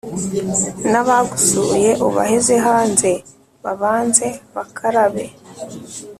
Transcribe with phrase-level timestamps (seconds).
[0.91, 3.11] N’abagusuye ubaheze hanze
[3.63, 5.25] babanze bakarabe